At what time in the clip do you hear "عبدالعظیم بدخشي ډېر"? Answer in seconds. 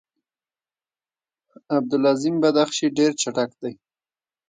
1.77-3.11